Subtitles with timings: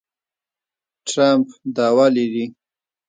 [1.07, 2.45] ټرمپ دعوه لري